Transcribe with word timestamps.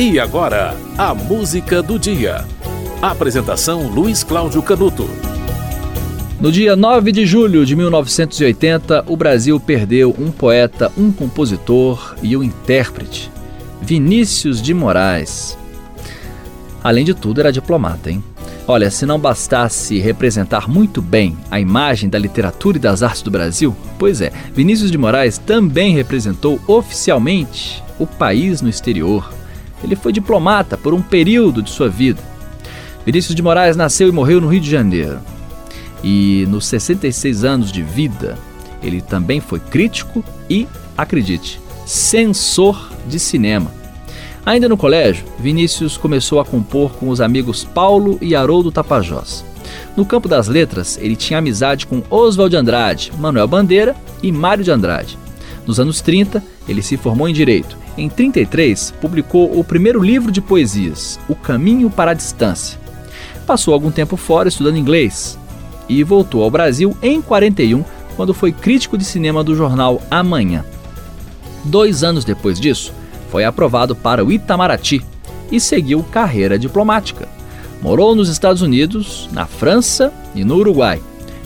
E 0.00 0.20
agora, 0.20 0.76
a 0.96 1.12
música 1.12 1.82
do 1.82 1.98
dia. 1.98 2.44
Apresentação 3.02 3.88
Luiz 3.88 4.22
Cláudio 4.22 4.62
Canuto. 4.62 5.10
No 6.40 6.52
dia 6.52 6.76
9 6.76 7.10
de 7.10 7.26
julho 7.26 7.66
de 7.66 7.74
1980, 7.74 9.06
o 9.08 9.16
Brasil 9.16 9.58
perdeu 9.58 10.14
um 10.16 10.30
poeta, 10.30 10.92
um 10.96 11.10
compositor 11.10 12.14
e 12.22 12.36
um 12.36 12.44
intérprete, 12.44 13.28
Vinícius 13.82 14.62
de 14.62 14.72
Moraes. 14.72 15.58
Além 16.80 17.04
de 17.04 17.12
tudo, 17.12 17.40
era 17.40 17.50
diplomata, 17.50 18.08
hein? 18.08 18.22
Olha, 18.68 18.92
se 18.92 19.04
não 19.04 19.18
bastasse 19.18 19.98
representar 19.98 20.68
muito 20.68 21.02
bem 21.02 21.36
a 21.50 21.58
imagem 21.58 22.08
da 22.08 22.20
literatura 22.20 22.76
e 22.76 22.80
das 22.80 23.02
artes 23.02 23.22
do 23.22 23.32
Brasil, 23.32 23.74
pois 23.98 24.20
é, 24.20 24.30
Vinícius 24.54 24.92
de 24.92 24.98
Moraes 24.98 25.38
também 25.38 25.92
representou 25.92 26.60
oficialmente 26.68 27.82
o 27.98 28.06
país 28.06 28.62
no 28.62 28.68
exterior. 28.68 29.36
Ele 29.82 29.96
foi 29.96 30.12
diplomata 30.12 30.76
por 30.76 30.92
um 30.92 31.02
período 31.02 31.62
de 31.62 31.70
sua 31.70 31.88
vida. 31.88 32.22
Vinícius 33.04 33.34
de 33.34 33.42
Moraes 33.42 33.76
nasceu 33.76 34.08
e 34.08 34.12
morreu 34.12 34.40
no 34.40 34.48
Rio 34.48 34.60
de 34.60 34.70
Janeiro. 34.70 35.18
E 36.02 36.46
nos 36.48 36.66
66 36.66 37.44
anos 37.44 37.72
de 37.72 37.82
vida, 37.82 38.36
ele 38.82 39.00
também 39.00 39.40
foi 39.40 39.58
crítico 39.58 40.22
e, 40.48 40.66
acredite, 40.96 41.60
censor 41.86 42.90
de 43.06 43.18
cinema. 43.18 43.72
Ainda 44.44 44.68
no 44.68 44.76
colégio, 44.76 45.24
Vinícius 45.38 45.96
começou 45.96 46.40
a 46.40 46.44
compor 46.44 46.92
com 46.92 47.08
os 47.08 47.20
amigos 47.20 47.64
Paulo 47.64 48.18
e 48.20 48.34
Haroldo 48.34 48.72
Tapajós. 48.72 49.44
No 49.96 50.06
campo 50.06 50.28
das 50.28 50.48
letras, 50.48 50.98
ele 51.00 51.16
tinha 51.16 51.38
amizade 51.38 51.86
com 51.86 52.02
Oswald 52.08 52.50
de 52.50 52.56
Andrade, 52.56 53.12
Manuel 53.18 53.48
Bandeira 53.48 53.96
e 54.22 54.30
Mário 54.32 54.64
de 54.64 54.70
Andrade. 54.70 55.18
Nos 55.66 55.78
anos 55.78 56.00
30, 56.00 56.42
ele 56.68 56.82
se 56.82 56.96
formou 56.96 57.28
em 57.28 57.32
Direito 57.32 57.76
em 57.98 58.08
33, 58.08 58.94
publicou 59.00 59.58
o 59.58 59.64
primeiro 59.64 60.00
livro 60.00 60.30
de 60.30 60.40
poesias, 60.40 61.18
O 61.28 61.34
Caminho 61.34 61.90
para 61.90 62.12
a 62.12 62.14
Distância. 62.14 62.78
Passou 63.46 63.74
algum 63.74 63.90
tempo 63.90 64.16
fora 64.16 64.48
estudando 64.48 64.76
inglês 64.76 65.38
e 65.88 66.04
voltou 66.04 66.44
ao 66.44 66.50
Brasil 66.50 66.96
em 67.02 67.20
41, 67.20 67.84
quando 68.16 68.32
foi 68.32 68.52
crítico 68.52 68.96
de 68.96 69.04
cinema 69.04 69.42
do 69.42 69.54
jornal 69.54 70.00
Amanhã. 70.10 70.64
Dois 71.64 72.04
anos 72.04 72.24
depois 72.24 72.60
disso, 72.60 72.92
foi 73.30 73.44
aprovado 73.44 73.96
para 73.96 74.24
o 74.24 74.30
Itamaraty 74.30 75.02
e 75.50 75.58
seguiu 75.58 76.02
carreira 76.04 76.58
diplomática. 76.58 77.28
Morou 77.82 78.14
nos 78.14 78.28
Estados 78.28 78.62
Unidos, 78.62 79.28
na 79.32 79.46
França 79.46 80.12
e 80.34 80.44
no 80.44 80.56
Uruguai. 80.56 81.00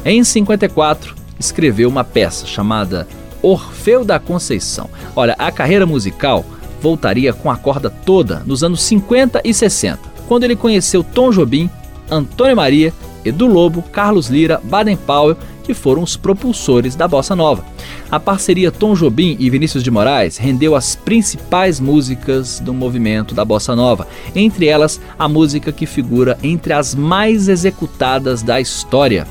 Em 0.05 0.23
54, 0.25 1.15
escreveu 1.39 1.89
uma 1.89 2.05
peça 2.05 2.47
chamada 2.47 3.07
Orfeu 3.43 4.05
da 4.05 4.19
Conceição. 4.19 4.89
Olha, 5.15 5.35
a 5.39 5.51
carreira 5.51 5.85
musical 5.85 6.45
voltaria 6.83 7.33
com 7.33 7.51
a 7.51 7.57
corda 7.57 7.89
toda 7.89 8.43
nos 8.45 8.65
anos 8.65 8.83
50 8.83 9.41
e 9.45 9.55
60, 9.55 10.01
quando 10.27 10.45
ele 10.45 10.57
conheceu 10.57 11.05
Tom 11.05 11.31
Jobim, 11.31 11.71
Antônio 12.11 12.57
Maria, 12.57 12.93
Edu 13.25 13.47
Lobo, 13.47 13.83
Carlos 13.83 14.29
Lira, 14.29 14.61
Baden 14.65 14.97
Powell, 14.97 15.37
que 15.63 15.73
foram 15.73 16.03
os 16.03 16.17
propulsores 16.17 16.97
da 16.97 17.07
bossa 17.07 17.37
nova. 17.37 17.65
A 18.11 18.19
parceria 18.19 18.73
Tom 18.73 18.95
Jobim 18.95 19.37
e 19.39 19.49
Vinícius 19.49 19.85
de 19.85 19.91
Moraes 19.93 20.37
rendeu 20.37 20.75
as 20.75 20.97
principais 20.97 21.79
músicas 21.79 22.59
do 22.59 22.75
movimento 22.75 23.33
da 23.33 23.45
bossa 23.45 23.77
nova, 23.77 24.09
entre 24.35 24.67
elas 24.67 25.01
a 25.17 25.29
música 25.29 25.71
que 25.71 25.87
figura 25.87 26.37
entre 26.43 26.73
as 26.73 26.97
mais 26.97 27.49
executadas 27.49 28.43
da 28.43 28.61
história, 28.61 29.27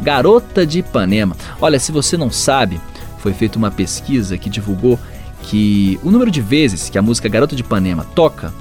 Garota 0.00 0.66
de 0.66 0.80
Ipanema. 0.80 1.36
Olha, 1.60 1.78
se 1.78 1.92
você 1.92 2.16
não 2.16 2.30
sabe, 2.30 2.78
foi 3.18 3.32
feita 3.32 3.58
uma 3.58 3.70
pesquisa 3.70 4.38
que 4.38 4.50
divulgou 4.50 4.98
que 5.42 5.98
o 6.02 6.10
número 6.10 6.30
de 6.30 6.40
vezes 6.40 6.88
que 6.88 6.98
a 6.98 7.02
música 7.02 7.28
Garota 7.28 7.56
de 7.56 7.62
Ipanema 7.62 8.04
toca 8.14 8.52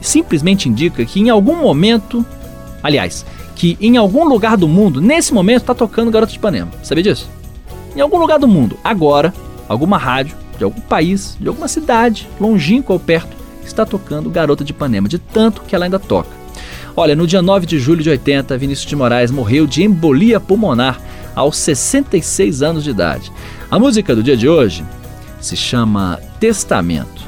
simplesmente 0.00 0.68
indica 0.68 1.04
que 1.04 1.20
em 1.20 1.30
algum 1.30 1.56
momento, 1.56 2.24
aliás, 2.82 3.24
que 3.54 3.76
em 3.80 3.96
algum 3.96 4.24
lugar 4.24 4.56
do 4.56 4.68
mundo, 4.68 5.00
nesse 5.00 5.32
momento, 5.32 5.62
está 5.62 5.74
tocando 5.74 6.10
Garota 6.10 6.32
de 6.32 6.38
Ipanema. 6.38 6.70
Sabia 6.82 7.02
disso? 7.02 7.28
Em 7.94 8.00
algum 8.00 8.18
lugar 8.18 8.38
do 8.38 8.46
mundo, 8.46 8.78
agora, 8.84 9.32
alguma 9.68 9.96
rádio 9.96 10.36
de 10.58 10.64
algum 10.64 10.80
país, 10.80 11.36
de 11.40 11.48
alguma 11.48 11.68
cidade, 11.68 12.28
longínqua 12.40 12.94
ou 12.94 13.00
perto, 13.00 13.36
está 13.64 13.84
tocando 13.84 14.30
Garota 14.30 14.62
de 14.62 14.72
Ipanema, 14.72 15.08
de 15.08 15.18
tanto 15.18 15.62
que 15.62 15.74
ela 15.74 15.86
ainda 15.86 15.98
toca. 15.98 16.30
Olha, 16.94 17.14
no 17.14 17.26
dia 17.26 17.42
9 17.42 17.66
de 17.66 17.78
julho 17.78 18.02
de 18.02 18.08
80, 18.08 18.56
Vinícius 18.56 18.88
de 18.88 18.96
Moraes 18.96 19.30
morreu 19.30 19.66
de 19.66 19.82
embolia 19.82 20.40
pulmonar 20.40 21.00
aos 21.34 21.56
66 21.58 22.62
anos 22.62 22.84
de 22.84 22.90
idade. 22.90 23.30
A 23.70 23.78
música 23.78 24.14
do 24.14 24.22
dia 24.22 24.36
de 24.36 24.48
hoje 24.48 24.82
se 25.46 25.56
chama 25.56 26.18
Testamento. 26.40 27.24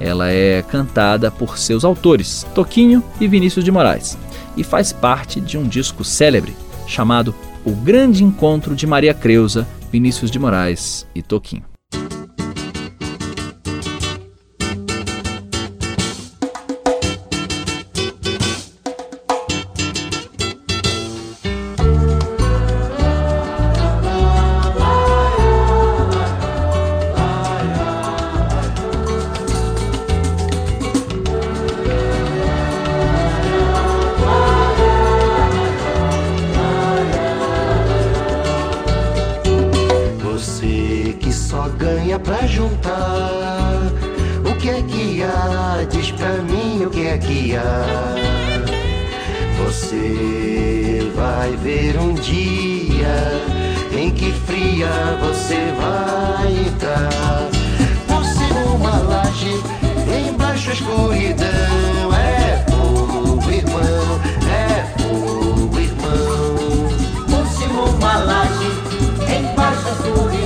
Ela 0.00 0.30
é 0.30 0.62
cantada 0.62 1.30
por 1.30 1.56
seus 1.56 1.84
autores, 1.84 2.44
Toquinho 2.54 3.04
e 3.20 3.28
Vinícius 3.28 3.64
de 3.64 3.70
Moraes, 3.70 4.18
e 4.56 4.64
faz 4.64 4.92
parte 4.92 5.40
de 5.40 5.56
um 5.56 5.62
disco 5.62 6.02
célebre 6.02 6.56
chamado 6.88 7.32
O 7.64 7.70
Grande 7.70 8.24
Encontro 8.24 8.74
de 8.74 8.86
Maria 8.86 9.14
Creuza, 9.14 9.66
Vinícius 9.92 10.30
de 10.30 10.40
Moraes 10.40 11.06
e 11.14 11.22
Toquinho. 11.22 11.71
É 47.32 47.56
há. 47.56 48.14
Você 49.64 51.10
vai 51.14 51.50
ver 51.56 51.98
um 51.98 52.14
dia 52.14 53.42
em 53.96 54.10
que 54.10 54.32
fria 54.46 54.90
você 55.20 55.72
vai 55.80 56.52
entrar. 56.66 57.48
Por 58.06 58.24
cima 58.24 58.60
uma 58.74 58.98
laje, 58.98 59.62
embaixo 60.28 60.70
a 60.70 60.72
escuridão. 60.74 62.14
É 62.14 62.64
fogo, 62.70 63.50
irmão, 63.50 64.20
é 64.48 64.84
fogo, 65.00 65.78
irmão. 65.78 66.88
Por 67.28 67.46
cima 67.48 67.82
uma 67.82 68.16
laje, 68.18 68.70
embaixo 69.38 69.88
a 69.88 69.92
escuridão. 69.92 70.42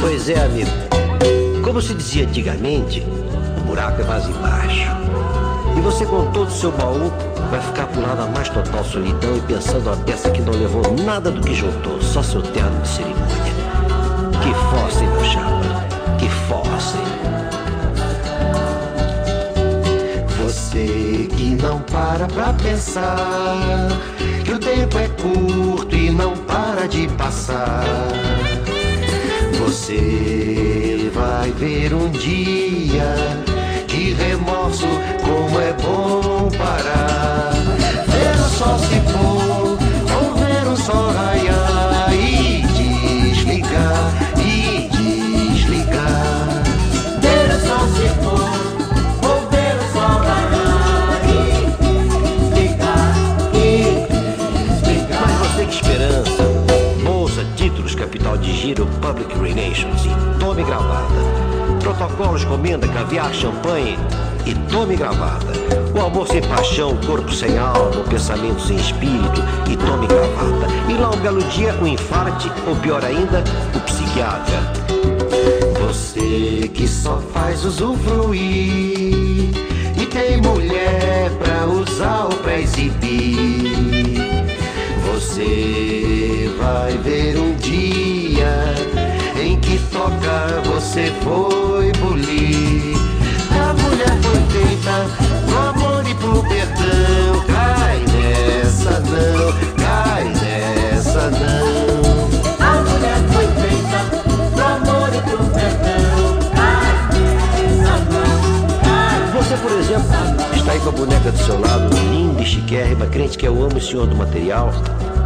Pois 0.00 0.28
é, 0.28 0.44
amigo. 0.44 0.93
Como 1.74 1.82
se 1.82 1.94
dizia 1.94 2.24
antigamente, 2.24 3.04
o 3.58 3.60
buraco 3.62 4.00
é 4.00 4.04
mais 4.04 4.28
embaixo. 4.28 4.92
E 5.76 5.80
você, 5.80 6.06
com 6.06 6.30
todo 6.30 6.46
o 6.46 6.50
seu 6.52 6.70
baú, 6.70 7.12
vai 7.50 7.60
ficar 7.60 7.88
lá 7.96 8.14
na 8.14 8.28
mais 8.28 8.48
total 8.48 8.84
solidão 8.84 9.36
e 9.36 9.40
pensando 9.40 9.90
a 9.90 9.96
peça 9.96 10.30
que 10.30 10.40
não 10.40 10.52
levou 10.52 10.82
nada 11.04 11.32
do 11.32 11.40
que 11.40 11.52
juntou, 11.52 12.00
só 12.00 12.22
seu 12.22 12.40
terno 12.42 12.80
de 12.80 12.86
cerimônia. 12.86 13.26
Que 14.40 14.54
fosse, 14.70 15.04
meu 15.04 15.24
chapa, 15.24 16.16
que 16.16 16.28
fosse. 16.46 16.96
Você 20.44 21.28
que 21.36 21.56
não 21.60 21.80
para 21.80 22.28
pra 22.28 22.52
pensar 22.52 23.88
que 24.44 24.52
o 24.52 24.60
tempo 24.60 24.96
é 24.96 25.08
curto 25.08 25.96
e 25.96 26.08
não 26.10 26.36
para 26.36 26.86
de 26.86 27.08
passar. 27.08 27.82
Você 29.58 30.43
ver 31.58 31.94
um 31.94 32.10
dia 32.10 33.14
de 33.86 34.12
remorso 34.14 34.86
como 35.22 35.60
é 35.60 35.72
bom 35.72 36.50
parar. 36.56 37.13
Giro, 58.64 58.86
public 59.02 59.30
relations 59.38 60.06
e 60.06 60.38
tome 60.38 60.64
gravata. 60.64 61.12
Protocolos, 61.82 62.44
comenda, 62.44 62.88
caviar, 62.88 63.32
champanhe 63.34 63.98
e 64.46 64.54
tome 64.72 64.96
gravata. 64.96 65.52
O 65.94 66.00
amor 66.00 66.26
sem 66.26 66.40
paixão, 66.40 66.96
corpo 67.06 67.30
sem 67.30 67.58
alma, 67.58 68.00
o 68.00 68.04
pensamento 68.04 68.60
sem 68.62 68.76
espírito 68.76 69.42
e 69.70 69.76
tome 69.76 70.06
gravata. 70.06 70.66
E 70.88 70.94
lá 70.94 71.10
um 71.10 71.16
belo 71.18 71.42
dia, 71.50 71.74
um 71.74 71.86
infarte, 71.86 72.50
ou 72.66 72.74
pior 72.76 73.04
ainda, 73.04 73.44
o 73.74 73.80
psiquiatra. 73.80 74.72
Você 75.86 76.70
que 76.72 76.88
só 76.88 77.18
faz 77.34 77.66
usufruir 77.66 79.50
e 79.94 80.06
tem 80.10 80.38
mulher 80.38 81.30
pra 81.32 81.66
usar 81.66 82.24
ou 82.24 82.36
pra 82.38 82.58
exibir. 82.58 83.74
Você 85.12 86.50
vai 86.58 86.96
ver 86.98 87.38
um 87.38 87.54
dia 87.56 88.13
toca 89.94 90.60
você 90.64 91.12
foi 91.22 91.92
bulir. 91.92 92.96
A 93.52 93.72
mulher 93.74 94.18
foi 94.22 94.40
feita 94.50 95.06
pro 95.46 95.58
amor 95.58 96.04
e 96.04 96.14
pro 96.16 96.42
perdão. 96.42 97.44
Cai 97.46 98.00
nessa 98.12 98.98
não, 99.00 99.52
cai 99.76 100.24
nessa 100.24 101.30
não. 101.30 102.04
A 102.58 102.82
mulher 102.82 103.18
foi 103.32 103.46
feita 103.62 103.98
pro 104.52 104.64
amor 104.64 105.08
e 105.14 105.20
pro 105.22 105.38
perdão. 105.54 106.38
Ai, 106.56 106.94
essa 107.64 107.96
não, 108.10 108.66
ai. 108.82 109.32
Você, 109.32 109.56
por 109.56 109.72
exemplo, 109.78 110.56
está 110.56 110.72
aí 110.72 110.80
com 110.80 110.88
a 110.88 110.92
boneca 110.92 111.30
do 111.30 111.38
seu 111.38 111.60
lado, 111.60 111.96
linda 112.10 112.42
e 112.42 112.44
chiquérrima, 112.44 113.06
crente 113.06 113.38
que 113.38 113.46
eu 113.46 113.62
amo 113.62 113.76
o 113.76 113.80
senhor 113.80 114.08
do 114.08 114.16
material, 114.16 114.72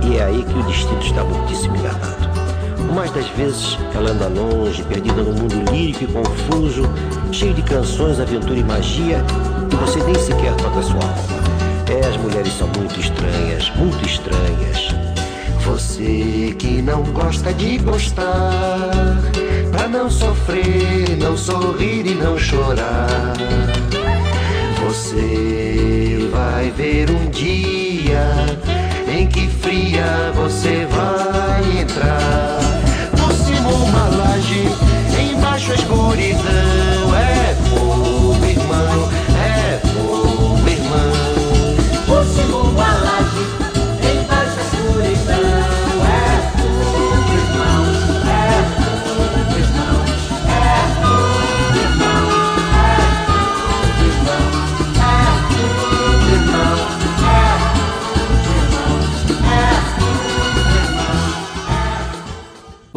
e 0.02 0.18
é 0.18 0.24
aí 0.24 0.44
que 0.44 0.58
o 0.58 0.62
destino 0.64 1.00
está 1.00 1.24
muitíssimo 1.24 1.74
enganado. 1.74 2.27
Mais 2.98 3.12
das 3.12 3.28
vezes, 3.28 3.78
ela 3.94 4.10
anda 4.10 4.26
longe, 4.26 4.82
perdida 4.82 5.22
no 5.22 5.32
mundo 5.32 5.70
lírico 5.70 6.02
e 6.02 6.06
confuso, 6.08 6.82
cheio 7.30 7.54
de 7.54 7.62
canções, 7.62 8.18
aventura 8.18 8.58
e 8.58 8.64
magia, 8.64 9.24
e 9.72 9.76
você 9.76 10.02
nem 10.02 10.16
sequer 10.16 10.52
toca 10.56 10.82
sua 10.82 10.94
alma. 10.94 11.14
É, 11.88 12.04
as 12.04 12.16
mulheres 12.16 12.52
são 12.58 12.66
muito 12.76 12.98
estranhas, 12.98 13.70
muito 13.76 14.04
estranhas. 14.04 14.88
Você 15.64 16.56
que 16.58 16.82
não 16.82 17.04
gosta 17.04 17.54
de 17.54 17.78
gostar, 17.78 18.90
pra 19.70 19.86
não 19.86 20.10
sofrer, 20.10 21.16
não 21.20 21.36
sorrir 21.36 22.04
e 22.04 22.14
não 22.16 22.36
chorar. 22.36 23.32
Você 24.84 26.28
vai 26.32 26.72
ver 26.72 27.08
um 27.12 27.30
dia 27.30 28.26
em 29.08 29.28
que 29.28 29.46
fria 29.46 30.32
você 30.34 30.84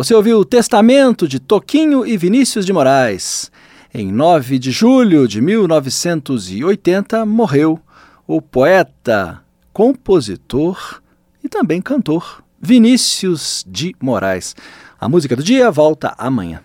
Você 0.02 0.16
ouviu 0.16 0.40
o 0.40 0.46
Testamento 0.46 1.28
de 1.28 1.40
Toquinho 1.40 2.04
e 2.04 2.18
Vinícius 2.18 2.66
de 2.66 2.74
Moraes. 2.74 3.52
Em 3.94 4.12
9 4.12 4.58
de 4.58 4.72
julho 4.72 5.28
de 5.28 5.40
1980, 5.40 7.24
morreu 7.24 7.80
o 8.26 8.42
poeta, 8.42 9.44
compositor 9.72 11.04
e 11.44 11.48
também 11.48 11.80
cantor 11.80 12.44
Vinícius 12.60 13.64
de 13.68 13.96
Moraes. 14.02 14.56
A 15.00 15.08
música 15.08 15.36
do 15.36 15.44
dia 15.44 15.70
volta 15.70 16.16
amanhã. 16.18 16.64